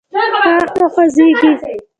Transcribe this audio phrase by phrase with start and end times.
[0.43, 1.51] غاښ مو خوځیږي؟